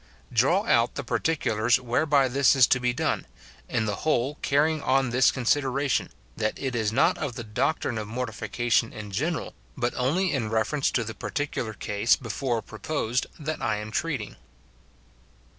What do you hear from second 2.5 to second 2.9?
is to